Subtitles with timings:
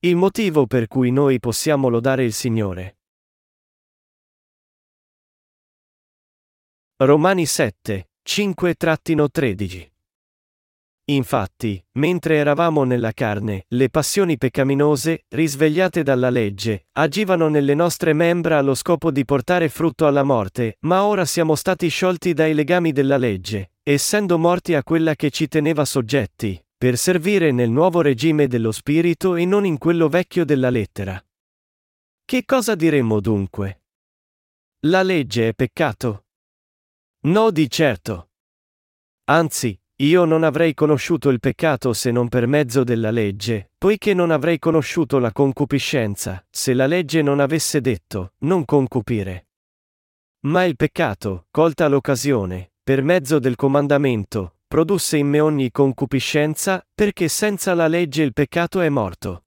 [0.00, 2.98] Il motivo per cui noi possiamo lodare il Signore.
[6.98, 9.88] Romani 7, 5-13
[11.06, 18.58] Infatti, mentre eravamo nella carne, le passioni peccaminose, risvegliate dalla legge, agivano nelle nostre membra
[18.58, 23.16] allo scopo di portare frutto alla morte, ma ora siamo stati sciolti dai legami della
[23.16, 28.70] legge, essendo morti a quella che ci teneva soggetti, per servire nel nuovo regime dello
[28.70, 31.20] Spirito e non in quello vecchio della lettera.
[32.24, 33.82] Che cosa diremmo dunque?
[34.86, 36.26] La legge è peccato?
[37.22, 38.30] No di certo.
[39.24, 44.30] Anzi, io non avrei conosciuto il peccato se non per mezzo della legge, poiché non
[44.30, 49.48] avrei conosciuto la concupiscenza, se la legge non avesse detto, non concupire.
[50.42, 57.26] Ma il peccato, colta l'occasione, per mezzo del comandamento, produsse in me ogni concupiscenza, perché
[57.26, 59.46] senza la legge il peccato è morto.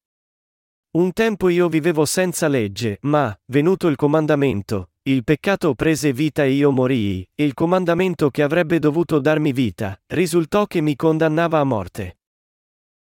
[0.93, 6.51] Un tempo io vivevo senza legge, ma, venuto il comandamento, il peccato prese vita e
[6.51, 11.63] io morii, e il comandamento che avrebbe dovuto darmi vita, risultò che mi condannava a
[11.63, 12.19] morte.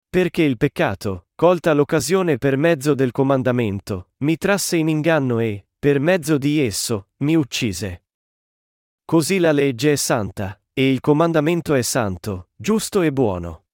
[0.10, 6.00] Perché il peccato, colta l'occasione per mezzo del comandamento, mi trasse in inganno e, per
[6.00, 8.04] mezzo di esso, mi uccise.
[9.06, 13.66] Così la legge è santa, e il comandamento è santo, giusto e buono.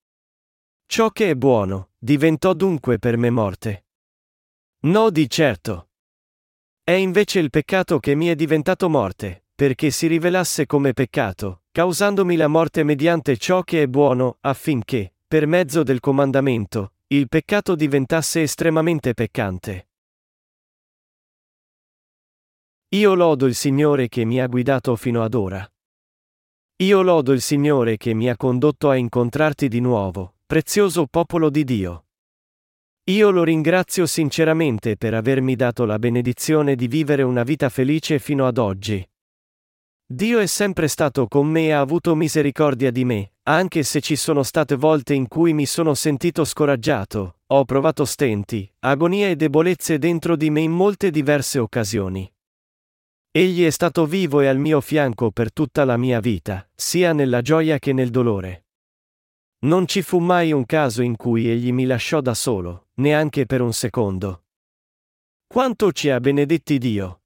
[0.88, 3.86] Ciò che è buono, diventò dunque per me morte.
[4.86, 5.89] No di certo.
[6.81, 12.36] È invece il peccato che mi è diventato morte, perché si rivelasse come peccato, causandomi
[12.38, 18.42] la morte mediante ciò che è buono, affinché, per mezzo del comandamento, il peccato diventasse
[18.42, 19.89] estremamente peccante.
[22.95, 25.70] Io lodo il Signore che mi ha guidato fino ad ora.
[26.79, 31.63] Io lodo il Signore che mi ha condotto a incontrarti di nuovo, prezioso popolo di
[31.63, 32.07] Dio.
[33.05, 38.45] Io lo ringrazio sinceramente per avermi dato la benedizione di vivere una vita felice fino
[38.45, 39.08] ad oggi.
[40.05, 44.17] Dio è sempre stato con me e ha avuto misericordia di me, anche se ci
[44.17, 49.97] sono state volte in cui mi sono sentito scoraggiato, ho provato stenti, agonia e debolezze
[49.97, 52.30] dentro di me in molte diverse occasioni.
[53.37, 57.41] Egli è stato vivo e al mio fianco per tutta la mia vita, sia nella
[57.41, 58.67] gioia che nel dolore.
[59.65, 63.59] Non ci fu mai un caso in cui egli mi lasciò da solo, neanche per
[63.59, 64.45] un secondo.
[65.47, 67.23] Quanto ci ha benedetti Dio!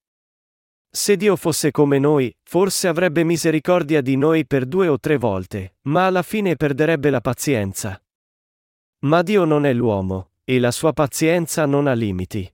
[0.89, 5.75] Se Dio fosse come noi, forse avrebbe misericordia di noi per due o tre volte,
[5.81, 8.03] ma alla fine perderebbe la pazienza.
[9.01, 12.51] Ma Dio non è l'uomo, e la sua pazienza non ha limiti.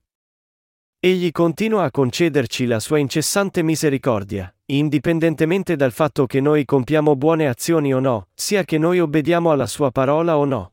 [0.98, 7.46] Egli continua a concederci la sua incessante misericordia, indipendentemente dal fatto che noi compiamo buone
[7.46, 10.72] azioni o no, sia che noi obbediamo alla sua parola o no.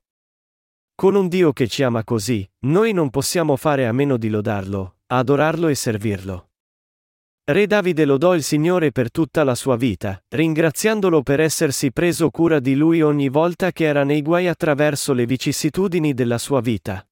[0.96, 4.96] Con un Dio che ci ama così, noi non possiamo fare a meno di lodarlo,
[5.08, 6.50] adorarlo e servirlo.
[7.46, 12.62] Re Davide lodò il Signore per tutta la sua vita, ringraziandolo per essersi preso cura
[12.62, 17.06] di lui ogni volta che era nei guai attraverso le vicissitudini della sua vita.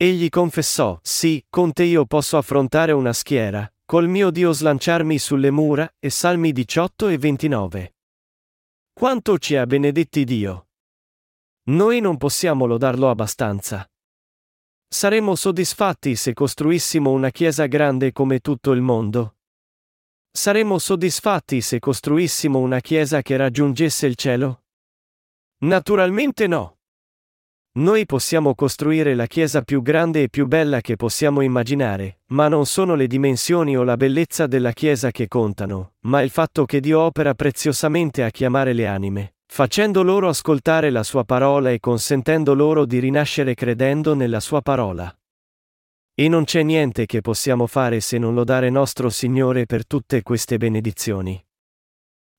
[0.00, 5.50] Egli confessò, sì, con te io posso affrontare una schiera, col mio Dio slanciarmi sulle
[5.50, 7.96] mura, e Salmi 18 e 29.
[8.92, 10.68] Quanto ci ha benedetti Dio!
[11.70, 13.90] Noi non possiamo lodarlo abbastanza.
[14.86, 19.38] Saremmo soddisfatti se costruissimo una chiesa grande come tutto il mondo?
[20.30, 24.62] Saremmo soddisfatti se costruissimo una chiesa che raggiungesse il cielo?
[25.62, 26.77] Naturalmente no.
[27.78, 32.66] Noi possiamo costruire la chiesa più grande e più bella che possiamo immaginare, ma non
[32.66, 36.98] sono le dimensioni o la bellezza della chiesa che contano, ma il fatto che Dio
[36.98, 42.84] opera preziosamente a chiamare le anime, facendo loro ascoltare la sua parola e consentendo loro
[42.84, 45.16] di rinascere credendo nella sua parola.
[46.16, 50.56] E non c'è niente che possiamo fare se non lodare nostro Signore per tutte queste
[50.56, 51.40] benedizioni.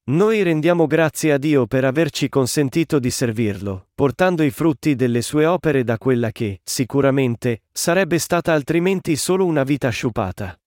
[0.10, 5.46] Noi rendiamo grazie a Dio per averci consentito di servirlo, portando i frutti delle sue
[5.46, 10.60] opere da quella che, sicuramente, sarebbe stata altrimenti solo una vita sciupata.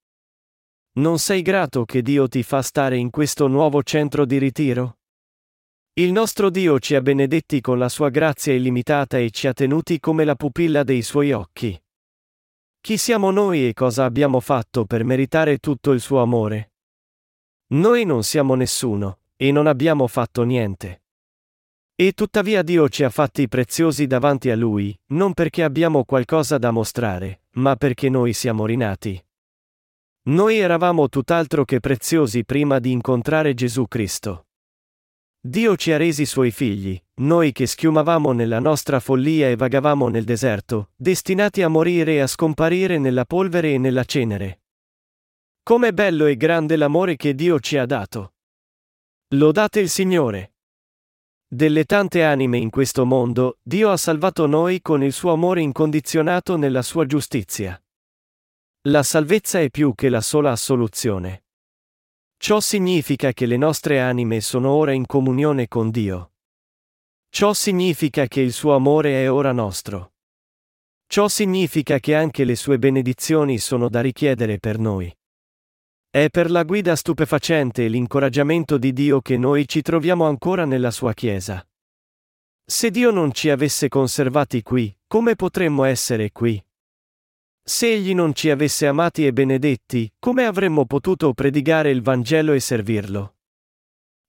[0.98, 4.98] Non sei grato che Dio ti fa stare in questo nuovo centro di ritiro?
[5.94, 9.98] Il nostro Dio ci ha benedetti con la sua grazia illimitata e ci ha tenuti
[9.98, 11.76] come la pupilla dei suoi occhi.
[12.80, 16.74] Chi siamo noi e cosa abbiamo fatto per meritare tutto il suo amore?
[17.72, 21.02] Noi non siamo nessuno, e non abbiamo fatto niente.
[21.96, 26.70] E tuttavia Dio ci ha fatti preziosi davanti a Lui, non perché abbiamo qualcosa da
[26.70, 29.20] mostrare, ma perché noi siamo rinati.
[30.26, 34.46] Noi eravamo tutt'altro che preziosi prima di incontrare Gesù Cristo.
[35.40, 40.22] Dio ci ha resi suoi figli, noi che schiumavamo nella nostra follia e vagavamo nel
[40.22, 44.60] deserto, destinati a morire e a scomparire nella polvere e nella cenere.
[45.64, 48.31] Com'è bello e grande l'amore che Dio ci ha dato.
[49.34, 50.56] Lodate il Signore.
[51.48, 56.58] Delle tante anime in questo mondo, Dio ha salvato noi con il suo amore incondizionato
[56.58, 57.82] nella sua giustizia.
[58.88, 61.44] La salvezza è più che la sola assoluzione.
[62.36, 66.32] Ciò significa che le nostre anime sono ora in comunione con Dio.
[67.30, 70.12] Ciò significa che il suo amore è ora nostro.
[71.06, 75.10] Ciò significa che anche le sue benedizioni sono da richiedere per noi.
[76.14, 80.90] È per la guida stupefacente e l'incoraggiamento di Dio che noi ci troviamo ancora nella
[80.90, 81.66] sua Chiesa.
[82.66, 86.62] Se Dio non ci avesse conservati qui, come potremmo essere qui?
[87.62, 92.60] Se egli non ci avesse amati e benedetti, come avremmo potuto predicare il Vangelo e
[92.60, 93.36] servirlo?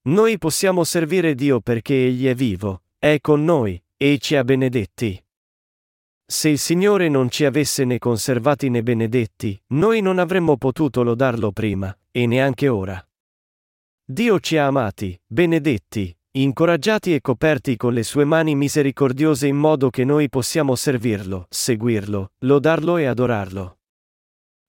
[0.04, 5.23] Noi possiamo servire Dio perché Egli è vivo, è con noi, e ci ha benedetti.
[6.26, 11.52] Se il Signore non ci avesse né conservati né benedetti, noi non avremmo potuto lodarlo
[11.52, 13.06] prima, e neanche ora.
[14.06, 19.90] Dio ci ha amati, benedetti, incoraggiati e coperti con le sue mani misericordiose in modo
[19.90, 23.78] che noi possiamo servirlo, seguirlo, lodarlo e adorarlo.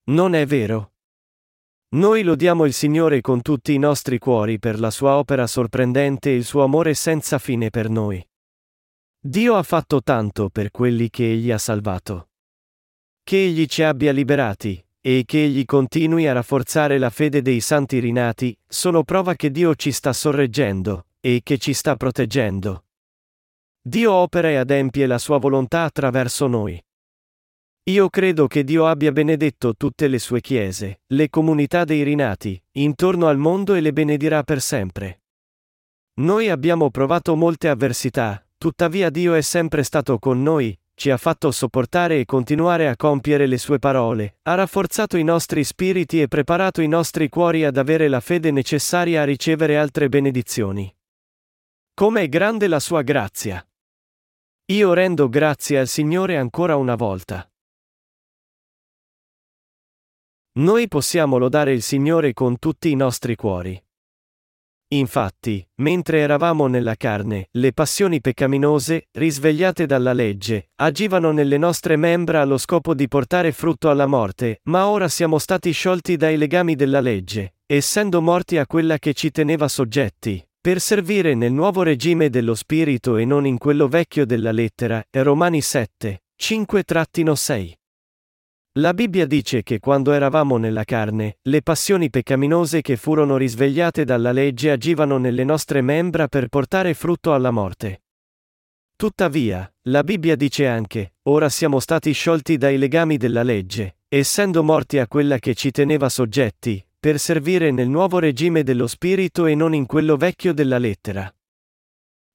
[0.07, 0.93] Non è vero?
[1.95, 6.35] Noi lodiamo il Signore con tutti i nostri cuori per la sua opera sorprendente e
[6.35, 8.23] il suo amore senza fine per noi.
[9.27, 12.29] Dio ha fatto tanto per quelli che Egli ha salvato.
[13.23, 18.01] Che Egli ci abbia liberati, e che Egli continui a rafforzare la fede dei santi
[18.01, 22.85] rinati, sono prova che Dio ci sta sorreggendo, e che ci sta proteggendo.
[23.81, 26.79] Dio opera e adempie la sua volontà attraverso noi.
[27.85, 33.29] Io credo che Dio abbia benedetto tutte le sue chiese, le comunità dei rinati, intorno
[33.29, 35.23] al mondo e le benedirà per sempre.
[36.17, 41.51] Noi abbiamo provato molte avversità, tuttavia Dio è sempre stato con noi, ci ha fatto
[41.51, 46.81] sopportare e continuare a compiere le sue parole, ha rafforzato i nostri spiriti e preparato
[46.81, 50.91] i nostri cuori ad avere la fede necessaria a ricevere altre benedizioni.
[51.93, 53.63] Come è grande la sua grazia!
[54.73, 57.47] Io rendo grazie al Signore ancora una volta.
[60.53, 63.84] Noi possiamo lodare il Signore con tutti i nostri cuori.
[64.95, 72.43] Infatti, mentre eravamo nella carne, le passioni peccaminose, risvegliate dalla legge, agivano nelle nostre membra
[72.43, 77.01] allo scopo di portare frutto alla morte, ma ora siamo stati sciolti dai legami della
[77.01, 82.55] legge, essendo morti a quella che ci teneva soggetti, per servire nel nuovo regime dello
[82.55, 87.73] Spirito e non in quello vecchio della lettera, Romani 7, 5-6.
[88.79, 94.33] La Bibbia dice che quando eravamo nella carne, le passioni peccaminose che furono risvegliate dalla
[94.33, 98.03] legge agivano nelle nostre membra per portare frutto alla morte.
[98.97, 104.99] Tuttavia, la Bibbia dice anche, ora siamo stati sciolti dai legami della legge, essendo morti
[104.99, 109.73] a quella che ci teneva soggetti, per servire nel nuovo regime dello spirito e non
[109.73, 111.33] in quello vecchio della lettera.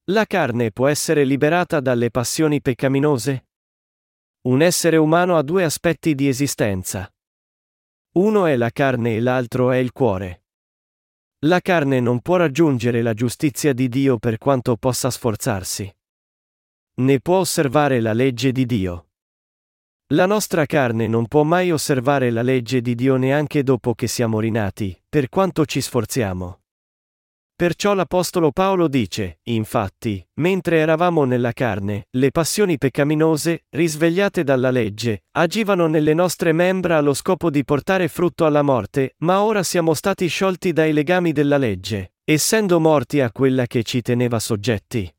[0.05, 3.48] La carne può essere liberata dalle passioni peccaminose?
[4.41, 7.11] Un essere umano ha due aspetti di esistenza.
[8.13, 10.45] Uno è la carne e l'altro è il cuore.
[11.39, 15.93] La carne non può raggiungere la giustizia di Dio per quanto possa sforzarsi.
[16.95, 19.09] Ne può osservare la legge di Dio.
[20.13, 24.39] La nostra carne non può mai osservare la legge di Dio neanche dopo che siamo
[24.39, 26.58] rinati, per quanto ci sforziamo.
[27.59, 35.25] Perciò l'Apostolo Paolo dice, infatti, mentre eravamo nella carne, le passioni peccaminose, risvegliate dalla legge,
[35.31, 40.27] agivano nelle nostre membra allo scopo di portare frutto alla morte, ma ora siamo stati
[40.27, 45.13] sciolti dai legami della legge, essendo morti a quella che ci teneva soggetti.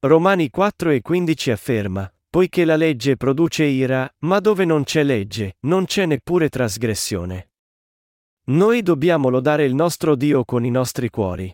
[0.00, 5.58] Romani 4 e 15 afferma, poiché la legge produce ira, ma dove non c'è legge,
[5.60, 7.50] non c'è neppure trasgressione.
[8.48, 11.52] Noi dobbiamo lodare il nostro Dio con i nostri cuori.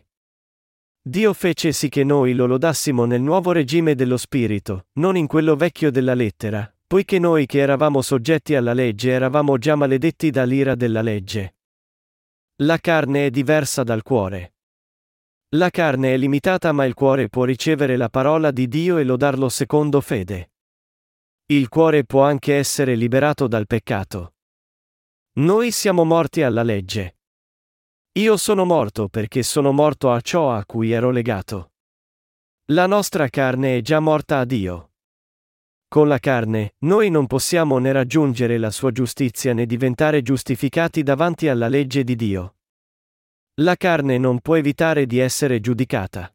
[1.01, 5.57] Dio fece sì che noi lo lodassimo nel nuovo regime dello Spirito, non in quello
[5.57, 11.01] vecchio della lettera, poiché noi che eravamo soggetti alla legge eravamo già maledetti dall'ira della
[11.01, 11.55] legge.
[12.57, 14.57] La carne è diversa dal cuore.
[15.55, 19.49] La carne è limitata ma il cuore può ricevere la parola di Dio e lodarlo
[19.49, 20.51] secondo fede.
[21.47, 24.35] Il cuore può anche essere liberato dal peccato.
[25.35, 27.17] Noi siamo morti alla legge.
[28.19, 31.73] Io sono morto perché sono morto a ciò a cui ero legato.
[32.67, 34.91] La nostra carne è già morta a Dio.
[35.89, 41.49] Con la carne, noi non possiamo né raggiungere la sua giustizia né diventare giustificati davanti
[41.49, 42.57] alla legge di Dio.
[43.63, 46.31] La carne non può evitare di essere giudicata.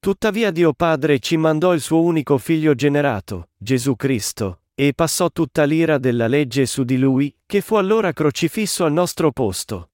[0.00, 5.64] Tuttavia Dio Padre ci mandò il suo unico figlio generato, Gesù Cristo, e passò tutta
[5.64, 9.90] l'ira della legge su di lui, che fu allora crocifisso al nostro posto.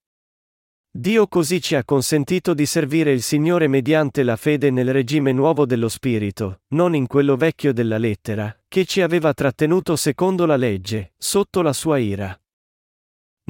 [0.91, 5.67] Dio così ci ha consentito di servire il Signore mediante la fede nel regime nuovo
[5.67, 11.13] dello Spirito, non in quello vecchio della lettera, che ci aveva trattenuto secondo la legge,
[11.17, 12.37] sotto la sua ira.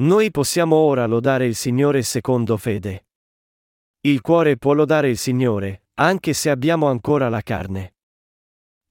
[0.01, 3.07] Noi possiamo ora lodare il Signore secondo fede.
[4.01, 7.95] Il cuore può lodare il Signore, anche se abbiamo ancora la carne.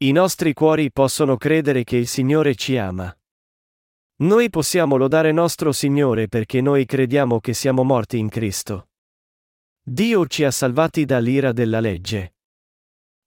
[0.00, 3.12] I nostri cuori possono credere che il Signore ci ama.
[4.18, 8.90] Noi possiamo lodare nostro Signore perché noi crediamo che siamo morti in Cristo.
[9.82, 12.34] Dio ci ha salvati dall'ira della legge.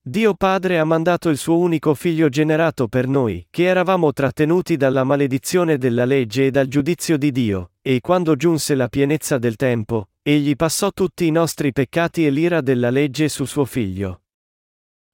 [0.02, 5.04] Dio Padre ha mandato il suo unico figlio generato per noi, che eravamo trattenuti dalla
[5.04, 10.12] maledizione della legge e dal giudizio di Dio, e quando giunse la pienezza del tempo,
[10.22, 14.21] egli passò tutti i nostri peccati e l'ira della legge su suo figlio.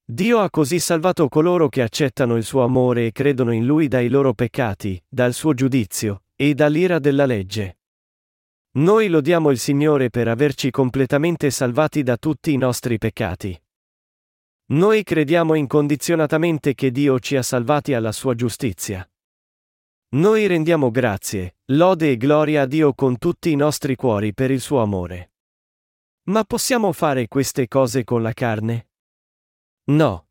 [0.09, 4.07] Dio ha così salvato coloro che accettano il suo amore e credono in lui dai
[4.07, 7.79] loro peccati, dal suo giudizio, e dall'ira della legge.
[8.77, 13.61] Noi lodiamo il Signore per averci completamente salvati da tutti i nostri peccati.
[14.67, 19.05] Noi crediamo incondizionatamente che Dio ci ha salvati alla sua giustizia.
[20.11, 24.61] Noi rendiamo grazie, lode e gloria a Dio con tutti i nostri cuori per il
[24.61, 25.31] suo amore.
[26.29, 28.86] Ma possiamo fare queste cose con la carne?
[29.89, 30.27] No.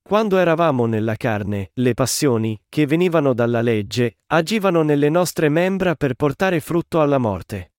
[0.00, 6.14] Quando eravamo nella carne, le passioni, che venivano dalla legge, agivano nelle nostre membra per
[6.14, 7.74] portare frutto alla morte.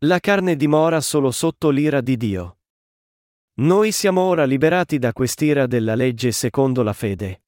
[0.00, 2.58] La carne dimora solo sotto l'ira di Dio.
[3.60, 7.44] Noi siamo ora liberati da quest'ira della legge secondo la fede.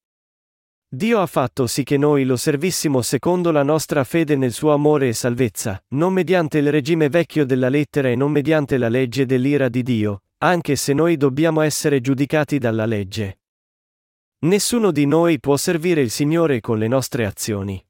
[0.88, 5.09] Dio ha fatto sì che noi lo servissimo secondo la nostra fede nel suo amore
[5.09, 9.69] e salvezza, non mediante il regime vecchio della lettera e non mediante la legge dell'ira
[9.69, 13.40] di Dio, anche se noi dobbiamo essere giudicati dalla legge.
[14.40, 17.85] Nessuno di noi può servire il Signore con le nostre azioni.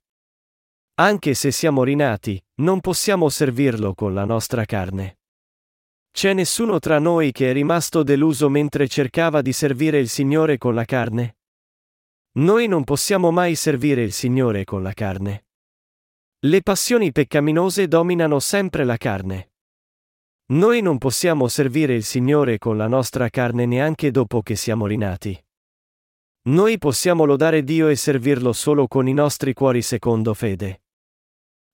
[0.95, 5.19] Anche se siamo rinati, non possiamo servirlo con la nostra carne.
[6.11, 10.75] C'è nessuno tra noi che è rimasto deluso mentre cercava di servire il Signore con
[10.75, 11.37] la carne?
[12.39, 15.47] Noi non possiamo mai servire il Signore con la carne.
[16.41, 19.48] Le passioni peccaminose dominano sempre la carne.
[20.51, 25.39] Noi non possiamo servire il Signore con la nostra carne neanche dopo che siamo rinati.
[26.49, 30.85] Noi possiamo lodare Dio e servirlo solo con i nostri cuori secondo fede.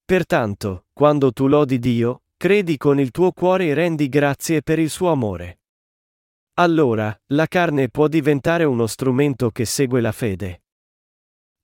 [0.03, 4.89] Pertanto, quando tu lodi Dio, credi con il tuo cuore e rendi grazie per il
[4.89, 5.61] suo amore.
[6.55, 10.63] Allora, la carne può diventare uno strumento che segue la fede.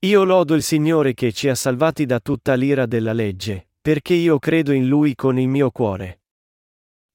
[0.06, 4.38] Io lodo il Signore che ci ha salvati da tutta l'ira della legge, perché io
[4.38, 6.21] credo in Lui con il mio cuore.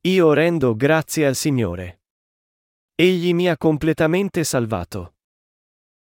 [0.07, 2.03] Io rendo grazie al Signore.
[2.95, 5.15] Egli mi ha completamente salvato.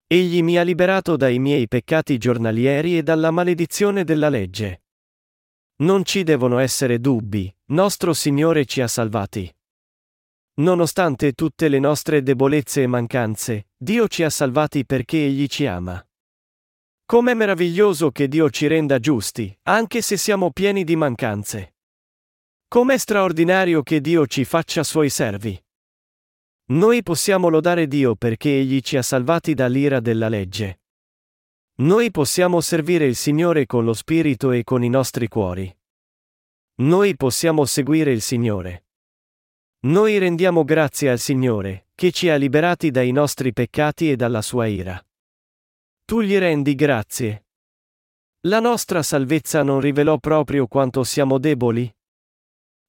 [0.05, 4.83] Egli mi ha liberato dai miei peccati giornalieri e dalla maledizione della legge.
[5.77, 9.51] Non ci devono essere dubbi, nostro Signore ci ha salvati.
[10.57, 15.99] Nonostante tutte le nostre debolezze e mancanze, Dio ci ha salvati perché Egli ci ama.
[17.07, 21.74] Com'è meraviglioso che Dio ci renda giusti, anche se siamo pieni di mancanze.
[22.75, 25.57] Com'è straordinario che Dio ci faccia suoi servi.
[26.71, 30.81] Noi possiamo lodare Dio perché Egli ci ha salvati dall'ira della legge.
[31.75, 35.73] Noi possiamo servire il Signore con lo Spirito e con i nostri cuori.
[36.81, 38.87] Noi possiamo seguire il Signore.
[39.83, 44.65] Noi rendiamo grazie al Signore, che ci ha liberati dai nostri peccati e dalla sua
[44.65, 45.01] ira.
[46.03, 47.45] Tu gli rendi grazie.
[48.47, 51.94] La nostra salvezza non rivelò proprio quanto siamo deboli?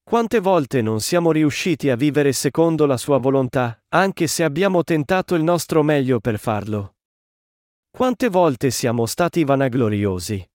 [0.09, 5.35] Quante volte non siamo riusciti a vivere secondo la sua volontà, anche se abbiamo tentato
[5.35, 6.99] il nostro meglio per farlo?
[7.91, 10.49] Quante volte siamo stati vanagloriosi?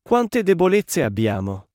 [0.00, 1.70] Quante debolezze abbiamo?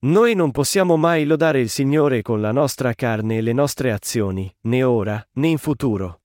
[0.00, 4.54] Noi non possiamo mai lodare il Signore con la nostra carne e le nostre azioni,
[4.64, 6.20] né ora, né in futuro.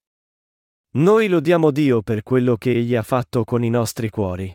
[0.95, 4.53] Noi lodiamo Dio per quello che Egli ha fatto con i nostri cuori.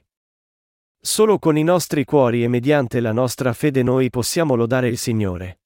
[1.06, 5.60] Solo con i nostri cuori e mediante la nostra fede noi possiamo lodare il Signore.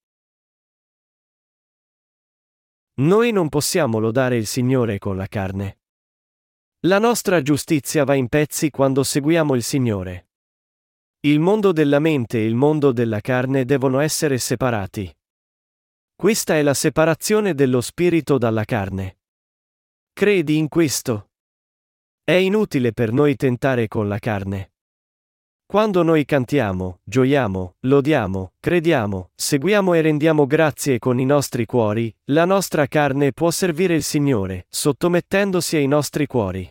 [2.97, 5.79] Noi non possiamo lodare il Signore con la carne.
[6.81, 10.29] La nostra giustizia va in pezzi quando seguiamo il Signore.
[11.21, 15.11] Il mondo della mente e il mondo della carne devono essere separati.
[16.17, 19.21] Questa è la separazione dello spirito dalla carne.
[20.13, 21.31] Credi in questo?
[22.23, 24.73] È inutile per noi tentare con la carne.
[25.71, 32.45] Quando noi cantiamo, gioiamo, lodiamo, crediamo, seguiamo e rendiamo grazie con i nostri cuori, la
[32.45, 36.69] nostra carne può servire il Signore, sottomettendosi ai nostri cuori.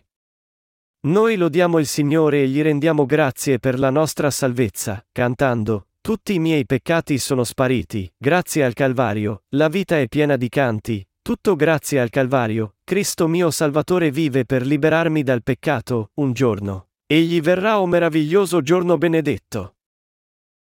[1.07, 6.39] Noi lodiamo il Signore e gli rendiamo grazie per la nostra salvezza, cantando, tutti i
[6.39, 12.01] miei peccati sono spariti, grazie al Calvario, la vita è piena di canti, tutto grazie
[12.01, 16.88] al Calvario, Cristo mio Salvatore vive per liberarmi dal peccato, un giorno.
[17.11, 19.77] Egli verrà o meraviglioso giorno benedetto.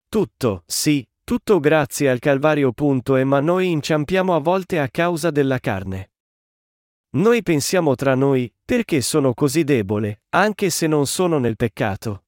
[0.08, 2.70] Tutto, sì, tutto grazie al Calvario.
[2.70, 6.12] Punto e ma noi inciampiamo a volte a causa della carne.
[7.16, 12.26] Noi pensiamo tra noi, perché sono così debole, anche se non sono nel peccato.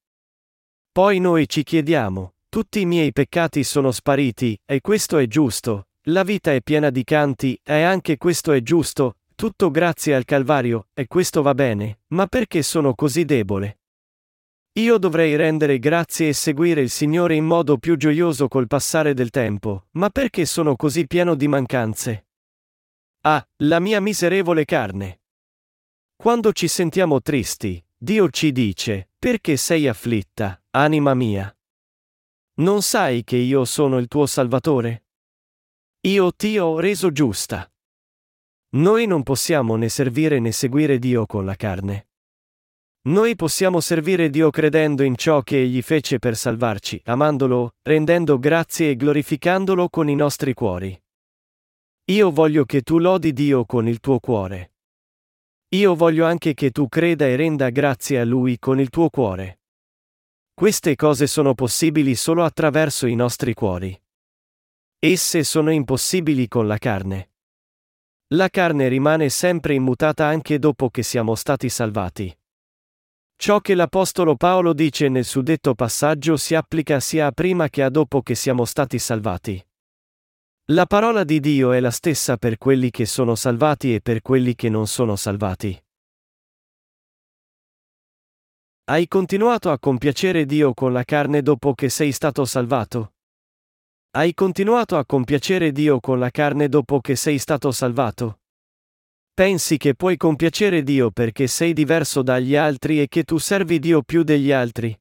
[0.91, 6.23] Poi noi ci chiediamo, tutti i miei peccati sono spariti, e questo è giusto, la
[6.23, 11.07] vita è piena di canti, e anche questo è giusto, tutto grazie al Calvario, e
[11.07, 13.75] questo va bene, ma perché sono così debole?
[14.73, 19.29] Io dovrei rendere grazie e seguire il Signore in modo più gioioso col passare del
[19.29, 22.27] tempo, ma perché sono così pieno di mancanze?
[23.21, 25.21] Ah, la mia miserevole carne.
[26.15, 31.53] Quando ci sentiamo tristi, Dio ci dice, perché sei afflitta, anima mia?
[32.59, 35.05] Non sai che io sono il tuo Salvatore?
[36.01, 37.69] Io ti ho reso giusta.
[38.71, 42.08] Noi non possiamo né servire né seguire Dio con la carne.
[43.01, 48.89] Noi possiamo servire Dio credendo in ciò che Egli fece per salvarci, amandolo, rendendo grazie
[48.89, 51.01] e glorificandolo con i nostri cuori.
[52.11, 54.73] Io voglio che tu lodi Dio con il tuo cuore.
[55.69, 59.61] Io voglio anche che tu creda e renda grazie a Lui con il tuo cuore.
[60.53, 63.97] Queste cose sono possibili solo attraverso i nostri cuori.
[64.99, 67.31] Esse sono impossibili con la carne.
[68.33, 72.38] La carne rimane sempre immutata anche dopo che siamo stati salvati.
[73.41, 77.89] Ciò che l'Apostolo Paolo dice nel suddetto passaggio si applica sia a prima che a
[77.89, 79.65] dopo che siamo stati salvati.
[80.71, 84.55] La parola di Dio è la stessa per quelli che sono salvati e per quelli
[84.55, 85.81] che non sono salvati.
[88.83, 93.13] Hai continuato a compiacere Dio con la carne dopo che sei stato salvato?
[94.17, 98.41] Hai continuato a compiacere Dio con la carne dopo che sei stato salvato?
[99.39, 104.01] Pensi che puoi compiacere Dio perché sei diverso dagli altri e che tu servi Dio
[104.01, 104.93] più degli altri?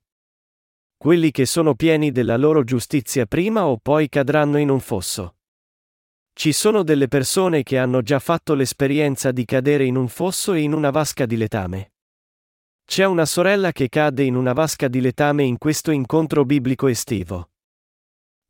[0.97, 5.39] Quelli che sono pieni della loro giustizia prima o poi cadranno in un fosso.
[6.33, 10.61] Ci sono delle persone che hanno già fatto l'esperienza di cadere in un fosso e
[10.61, 11.95] in una vasca di letame.
[12.85, 17.51] C'è una sorella che cade in una vasca di letame in questo incontro biblico estivo.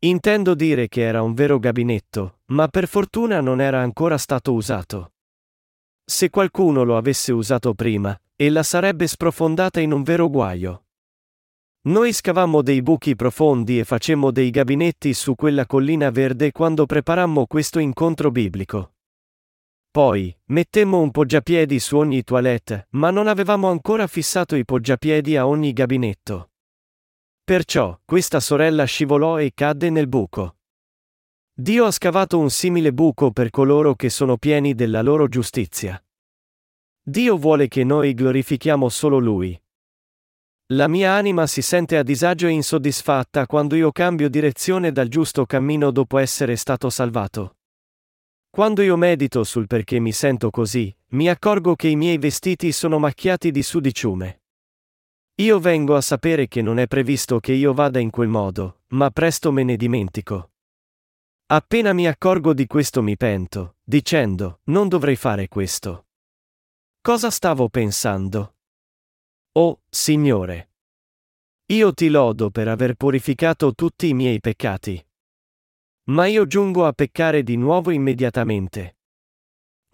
[0.00, 5.12] Intendo dire che era un vero gabinetto, ma per fortuna non era ancora stato usato.
[6.10, 10.86] Se qualcuno lo avesse usato prima, ella sarebbe sprofondata in un vero guaio.
[11.82, 17.46] Noi scavammo dei buchi profondi e facemmo dei gabinetti su quella collina verde quando preparammo
[17.46, 18.94] questo incontro biblico.
[19.90, 25.46] Poi, mettemmo un poggiapiedi su ogni toilette, ma non avevamo ancora fissato i poggiapiedi a
[25.46, 26.52] ogni gabinetto.
[27.44, 30.57] Perciò, questa sorella scivolò e cadde nel buco.
[31.60, 36.00] Dio ha scavato un simile buco per coloro che sono pieni della loro giustizia.
[37.02, 39.60] Dio vuole che noi glorifichiamo solo Lui.
[40.66, 45.46] La mia anima si sente a disagio e insoddisfatta quando io cambio direzione dal giusto
[45.46, 47.56] cammino dopo essere stato salvato.
[48.48, 53.00] Quando io medito sul perché mi sento così, mi accorgo che i miei vestiti sono
[53.00, 54.42] macchiati di sudiciume.
[55.40, 59.10] Io vengo a sapere che non è previsto che io vada in quel modo, ma
[59.10, 60.50] presto me ne dimentico.
[61.50, 66.08] Appena mi accorgo di questo mi pento, dicendo, non dovrei fare questo.
[67.00, 68.56] Cosa stavo pensando?
[69.52, 70.72] Oh, Signore!
[71.72, 75.02] Io ti lodo per aver purificato tutti i miei peccati.
[76.10, 78.98] Ma io giungo a peccare di nuovo immediatamente.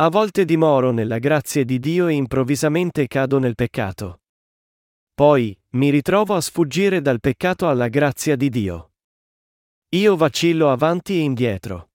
[0.01, 4.23] A volte dimoro nella grazia di Dio e improvvisamente cado nel peccato.
[5.14, 8.93] Poi, mi ritrovo a sfuggire dal peccato alla grazia di Dio.
[9.94, 11.90] Io vacillo avanti e indietro.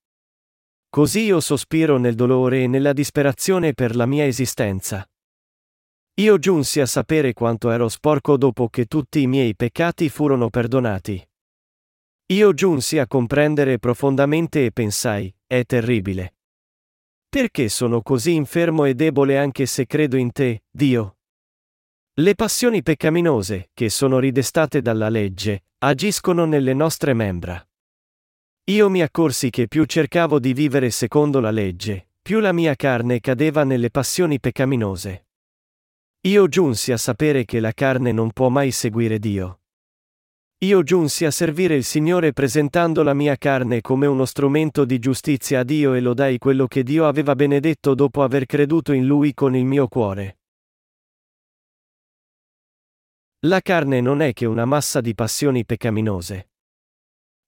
[0.88, 5.06] Così io sospiro nel dolore e nella disperazione per la mia esistenza.
[6.22, 11.22] Io giunsi a sapere quanto ero sporco dopo che tutti i miei peccati furono perdonati.
[12.28, 16.38] Io giunsi a comprendere profondamente e pensai, è terribile.
[17.28, 21.18] Perché sono così infermo e debole anche se credo in te, Dio?
[22.14, 27.62] Le passioni peccaminose, che sono ridestate dalla legge, agiscono nelle nostre membra.
[28.70, 33.20] Io mi accorsi che più cercavo di vivere secondo la legge, più la mia carne
[33.20, 35.26] cadeva nelle passioni peccaminose.
[36.28, 39.62] Io giunsi a sapere che la carne non può mai seguire Dio.
[40.60, 45.62] Io giunsi a servire il Signore presentando la mia carne come uno strumento di giustizia
[45.62, 49.56] a Dio e lodai quello che Dio aveva benedetto dopo aver creduto in Lui con
[49.56, 50.42] il mio cuore.
[53.48, 56.49] La carne non è che una massa di passioni peccaminose.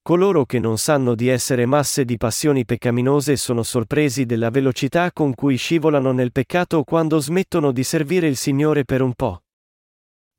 [0.04, 5.36] Coloro che non sanno di essere masse di passioni peccaminose sono sorpresi della velocità con
[5.36, 9.44] cui scivolano nel peccato quando smettono di servire il Signore per un po'.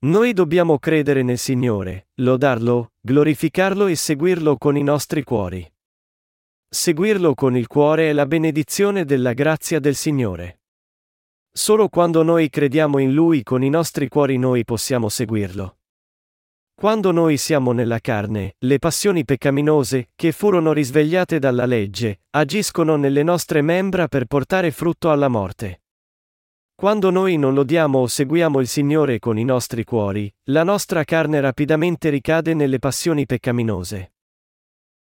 [0.01, 5.65] Noi dobbiamo credere nel Signore, lodarlo, glorificarlo e seguirlo con i nostri cuori.
[6.69, 10.63] Seguirlo con il cuore è la benedizione della grazia del Signore.
[11.53, 15.77] Solo quando noi crediamo in Lui con i nostri cuori noi possiamo seguirlo.
[16.83, 23.23] Quando noi siamo nella carne, le passioni peccaminose, che furono risvegliate dalla legge, agiscono nelle
[23.23, 25.83] nostre membra per portare frutto alla morte.
[26.75, 31.41] Quando noi non lodiamo o seguiamo il Signore con i nostri cuori, la nostra carne
[31.41, 34.15] rapidamente ricade nelle passioni peccaminose.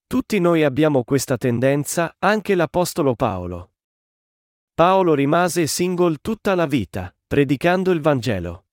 [0.06, 3.72] Tutti noi abbiamo questa tendenza, anche l'Apostolo Paolo.
[4.72, 8.66] Paolo rimase single tutta la vita, predicando il Vangelo.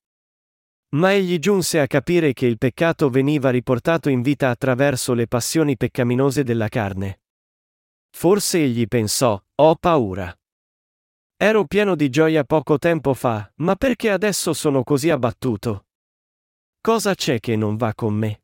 [0.92, 5.76] Ma egli giunse a capire che il peccato veniva riportato in vita attraverso le passioni
[5.76, 7.20] peccaminose della carne.
[8.10, 10.36] Forse egli pensò, ho paura.
[11.36, 15.86] Ero pieno di gioia poco tempo fa, ma perché adesso sono così abbattuto?
[16.80, 18.42] Cosa c'è che non va con me?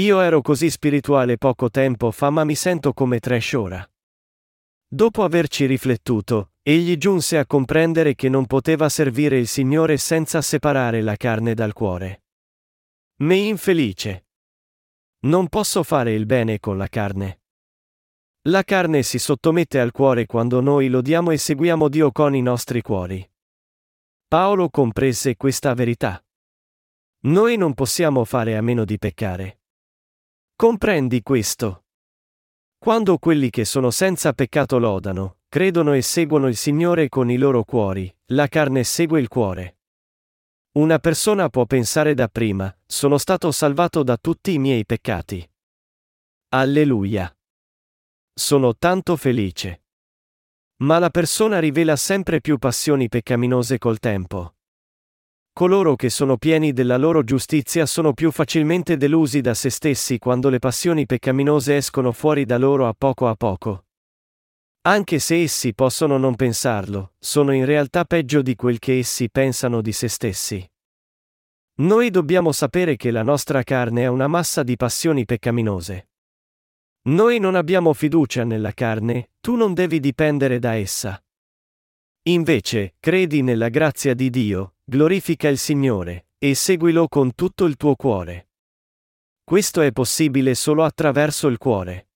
[0.00, 3.88] Io ero così spirituale poco tempo fa ma mi sento come trash ora.
[4.94, 11.02] Dopo averci riflettuto, egli giunse a comprendere che non poteva servire il Signore senza separare
[11.02, 12.26] la carne dal cuore.
[13.22, 14.28] Me infelice.
[15.22, 17.40] Non posso fare il bene con la carne.
[18.42, 22.80] La carne si sottomette al cuore quando noi lodiamo e seguiamo Dio con i nostri
[22.80, 23.28] cuori.
[24.28, 26.24] Paolo comprese questa verità.
[27.22, 29.58] Noi non possiamo fare a meno di peccare.
[30.54, 31.83] Comprendi questo?
[32.84, 37.64] Quando quelli che sono senza peccato lodano, credono e seguono il Signore con i loro
[37.64, 39.78] cuori, la carne segue il cuore.
[40.72, 45.50] Una persona può pensare dapprima, sono stato salvato da tutti i miei peccati.
[46.50, 47.34] Alleluia.
[48.34, 49.84] Sono tanto felice.
[50.82, 54.56] Ma la persona rivela sempre più passioni peccaminose col tempo.
[55.56, 60.48] Coloro che sono pieni della loro giustizia sono più facilmente delusi da se stessi quando
[60.48, 63.84] le passioni peccaminose escono fuori da loro a poco a poco.
[64.80, 69.80] Anche se essi possono non pensarlo, sono in realtà peggio di quel che essi pensano
[69.80, 70.68] di se stessi.
[71.76, 76.08] Noi dobbiamo sapere che la nostra carne è una massa di passioni peccaminose.
[77.02, 81.16] Noi non abbiamo fiducia nella carne, tu non devi dipendere da essa.
[82.22, 87.96] Invece, credi nella grazia di Dio, glorifica il Signore, e seguilo con tutto il tuo
[87.96, 88.50] cuore.
[89.42, 92.08] Questo è possibile solo attraverso il cuore.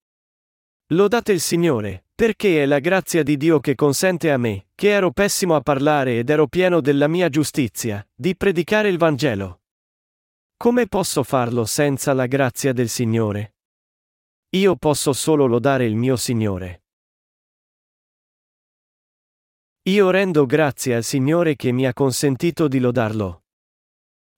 [0.88, 5.12] Lodate il Signore, perché è la grazia di Dio che consente a me, che ero
[5.12, 9.62] pessimo a parlare ed ero pieno della mia giustizia, di predicare il Vangelo.
[10.57, 13.54] Come posso farlo senza la grazia del Signore?
[14.57, 16.85] Io posso solo lodare il mio Signore.
[19.88, 23.44] Io rendo grazie al Signore che mi ha consentito di lodarlo.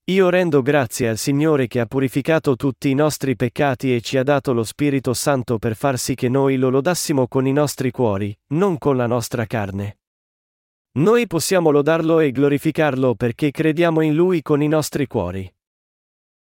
[0.05, 4.23] Io rendo grazie al Signore che ha purificato tutti i nostri peccati e ci ha
[4.23, 8.33] dato lo Spirito Santo per far sì che noi lo lodassimo con i nostri cuori,
[8.51, 9.99] non con la nostra carne.
[10.99, 15.53] Noi possiamo lodarlo e glorificarlo perché crediamo in Lui con i nostri cuori.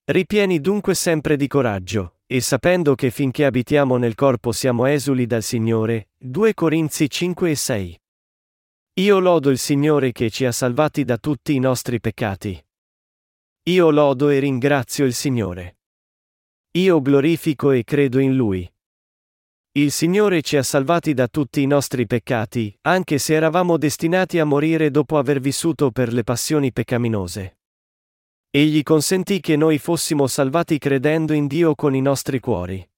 [0.06, 5.42] Ripieni dunque sempre di coraggio, e sapendo che finché abitiamo nel corpo siamo esuli dal
[5.42, 6.08] Signore.
[6.16, 7.98] 2 Corinzi 5 e 6.
[9.00, 12.64] Io lodo il Signore che ci ha salvati da tutti i nostri peccati.
[13.64, 15.78] Io lodo e ringrazio il Signore.
[16.78, 18.72] Io glorifico e credo in Lui.
[19.72, 24.44] Il Signore ci ha salvati da tutti i nostri peccati, anche se eravamo destinati a
[24.44, 27.58] morire dopo aver vissuto per le passioni peccaminose.
[28.48, 32.88] Egli consentì che noi fossimo salvati credendo in Dio con i nostri cuori.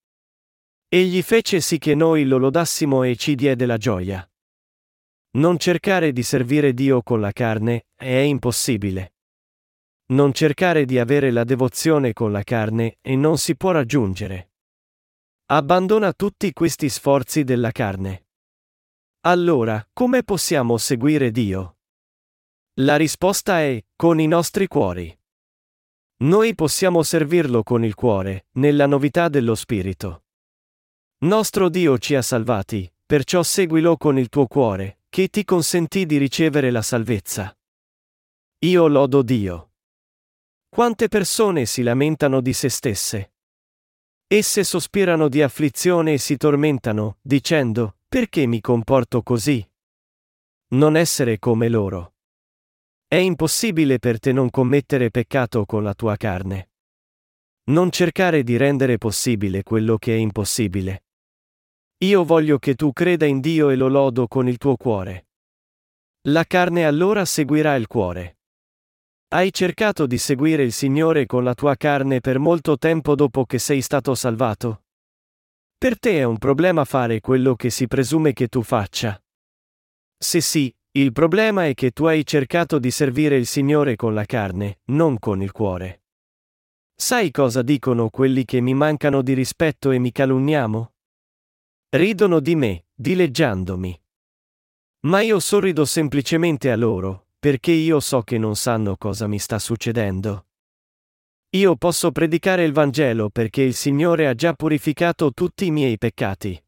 [0.89, 4.29] Egli fece sì che noi lo lodassimo e ci diede la gioia.
[5.37, 9.17] Non cercare di servire Dio con la carne è impossibile.
[10.07, 14.53] Non cercare di avere la devozione con la carne e non si può raggiungere.
[15.47, 18.29] Abbandona tutti questi sforzi della carne.
[19.27, 21.81] Allora, come possiamo seguire Dio?
[22.81, 25.15] La risposta è, con i nostri cuori.
[26.19, 30.25] Noi possiamo servirlo con il cuore, nella novità dello Spirito.
[31.25, 36.19] Nostro Dio ci ha salvati, perciò seguilo con il tuo cuore, che ti consentì di
[36.19, 37.59] ricevere la salvezza.
[38.67, 39.71] Io lodo Dio.
[40.69, 43.33] Quante persone si lamentano di se stesse?
[44.27, 49.67] Esse sospirano di afflizione e si tormentano, dicendo, perché mi comporto così?
[50.75, 52.17] Non essere come loro.
[53.07, 56.73] È impossibile per te non commettere peccato con la tua carne.
[57.71, 61.06] Non cercare di rendere possibile quello che è impossibile.
[62.01, 65.29] Io voglio che tu creda in Dio e lo lodo con il tuo cuore.
[66.29, 68.41] La carne allora seguirà il cuore.
[69.29, 73.59] Hai cercato di seguire il Signore con la tua carne per molto tempo dopo che
[73.59, 74.83] sei stato salvato?
[75.79, 79.19] Per te è un problema fare quello che si presume che tu faccia.
[80.19, 84.27] Se sì, il problema è che tu hai cercato di servire il Signore con la
[84.27, 86.03] carne, non con il cuore.
[86.95, 90.96] Sai cosa dicono quelli che mi mancano di rispetto e mi calunniamo?
[91.89, 94.03] Ridono di me, dileggiandomi.
[95.07, 99.59] Ma io sorrido semplicemente a loro, perché io so che non sanno cosa mi sta
[99.61, 100.47] succedendo.
[101.51, 106.61] Io posso predicare il Vangelo perché il Signore ha già purificato tutti i miei peccati.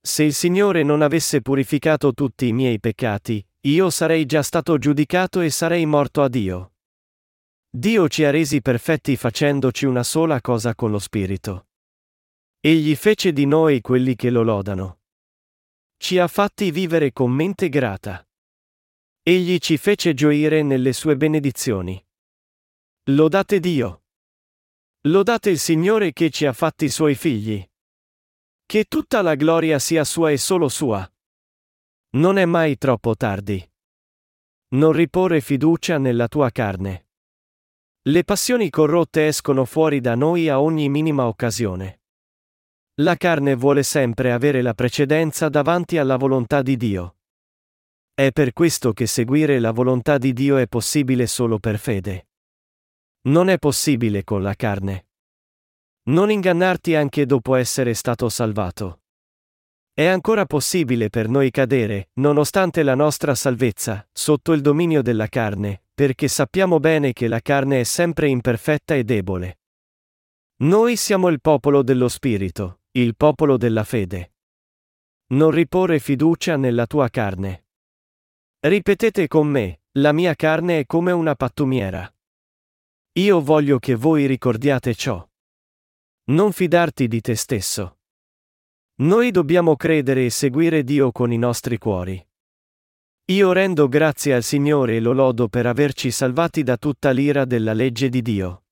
[0.00, 5.40] Se il Signore non avesse purificato tutti i miei peccati, io sarei già stato giudicato
[5.40, 6.72] e sarei morto a Dio.
[7.70, 11.65] Dio ci ha resi perfetti facendoci una sola cosa con lo Spirito.
[12.66, 15.02] Egli fece di noi quelli che lo lodano.
[15.98, 18.28] Ci ha fatti vivere con mente grata.
[19.22, 22.04] Egli ci fece gioire nelle sue benedizioni.
[23.10, 24.02] Lodate Dio.
[25.02, 27.64] Lodate il Signore che ci ha fatti suoi figli.
[28.66, 31.08] Che tutta la gloria sia sua e solo sua.
[32.16, 33.64] Non è mai troppo tardi.
[34.70, 37.10] Non riporre fiducia nella tua carne.
[38.02, 42.00] Le passioni corrotte escono fuori da noi a ogni minima occasione.
[43.00, 47.16] La carne vuole sempre avere la precedenza davanti alla volontà di Dio.
[48.14, 52.28] È per questo che seguire la volontà di Dio è possibile solo per fede.
[53.26, 55.08] Non è possibile con la carne.
[56.04, 59.02] Non ingannarti anche dopo essere stato salvato.
[59.92, 65.82] È ancora possibile per noi cadere, nonostante la nostra salvezza, sotto il dominio della carne,
[65.92, 69.58] perché sappiamo bene che la carne è sempre imperfetta e debole.
[70.60, 74.32] Noi siamo il popolo dello Spirito, il popolo della fede.
[75.28, 77.66] Non riporre fiducia nella tua carne.
[78.60, 82.10] Ripetete con me, la mia carne è come una pattumiera.
[83.18, 85.26] Io voglio che voi ricordiate ciò.
[86.28, 87.98] Non fidarti di te stesso.
[89.00, 92.26] Noi dobbiamo credere e seguire Dio con i nostri cuori.
[93.26, 97.74] Io rendo grazie al Signore e lo lodo per averci salvati da tutta l'ira della
[97.74, 98.64] legge di Dio.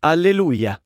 [0.00, 0.78] Alleluia.